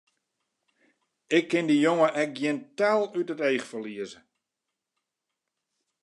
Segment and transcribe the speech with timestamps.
[1.37, 4.19] Ik kin dy jonge ek gjin tel út it each ferlieze!